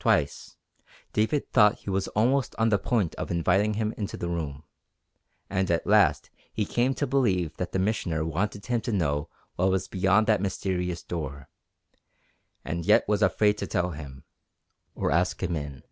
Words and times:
Twice 0.00 0.56
David 1.12 1.52
thought 1.52 1.76
he 1.82 1.90
was 1.90 2.08
almost 2.08 2.56
on 2.58 2.70
the 2.70 2.80
point 2.80 3.14
of 3.14 3.30
inviting 3.30 3.74
him 3.74 3.94
into 3.96 4.16
the 4.16 4.28
room, 4.28 4.64
and 5.48 5.70
at 5.70 5.86
last 5.86 6.30
he 6.52 6.64
came 6.64 6.94
to 6.94 7.06
believe 7.06 7.56
that 7.58 7.70
the 7.70 7.78
Missioner 7.78 8.24
wanted 8.24 8.66
him 8.66 8.80
to 8.80 8.90
know 8.90 9.28
what 9.54 9.70
was 9.70 9.86
beyond 9.86 10.26
that 10.26 10.40
mysterious 10.42 11.04
door, 11.04 11.48
and 12.64 12.84
yet 12.84 13.06
was 13.06 13.22
afraid 13.22 13.56
to 13.58 13.68
tell 13.68 13.92
him, 13.92 14.24
or 14.96 15.12
ask 15.12 15.40
him 15.40 15.54
in. 15.54 15.84